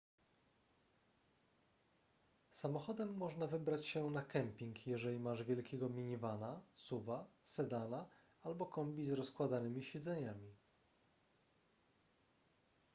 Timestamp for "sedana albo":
7.43-8.65